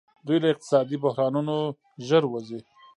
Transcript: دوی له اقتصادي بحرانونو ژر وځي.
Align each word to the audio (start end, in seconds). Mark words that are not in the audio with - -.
دوی 0.25 0.37
له 0.43 0.47
اقتصادي 0.53 0.97
بحرانونو 1.03 1.55
ژر 2.07 2.23
وځي. 2.27 2.59